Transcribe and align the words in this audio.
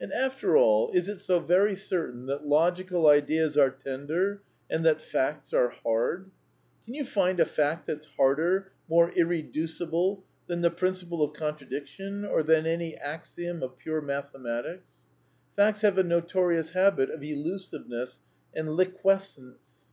And 0.00 0.10
after 0.14 0.56
all, 0.56 0.90
is 0.92 1.10
it 1.10 1.18
so 1.18 1.38
very 1.38 1.74
certain 1.74 2.24
that 2.24 2.46
logical 2.46 3.06
ideas 3.06 3.58
are 3.58 3.68
tender 3.68 4.40
and 4.70 4.86
that 4.86 5.02
facts 5.02 5.52
are 5.52 5.68
hard? 5.68 6.30
Can 6.86 6.94
you 6.94 7.04
find 7.04 7.38
a 7.38 7.44
fact 7.44 7.84
that's 7.86 8.06
harder, 8.16 8.72
more 8.88 9.10
irreducible, 9.10 10.24
than 10.46 10.62
the 10.62 10.70
principle 10.70 11.22
of 11.22 11.34
con 11.34 11.58
tradiction, 11.58 12.24
or 12.26 12.42
than 12.42 12.64
any 12.64 12.96
axiom 12.96 13.62
of 13.62 13.76
pure 13.76 14.00
mathematics? 14.00 14.86
Facts 15.56 15.82
have 15.82 15.98
a 15.98 16.02
notorious 16.02 16.70
habit 16.70 17.10
of 17.10 17.22
elusiveness 17.22 18.20
and 18.54 18.70
liquescence. 18.76 19.90